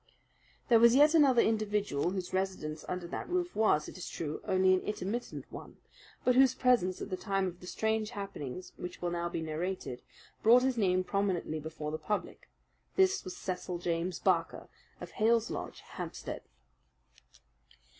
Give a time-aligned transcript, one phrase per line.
[0.67, 4.73] There was yet another individual whose residence under that roof was, it is true, only
[4.73, 5.77] an intermittent one,
[6.25, 10.01] but whose presence at the time of the strange happenings which will now be narrated
[10.41, 12.49] brought his name prominently before the public.
[12.95, 14.69] This was Cecil James Barker,
[14.99, 16.41] of Hales Lodge, Hampstead.